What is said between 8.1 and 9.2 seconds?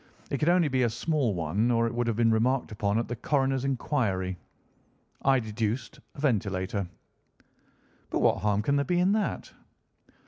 what harm can there be in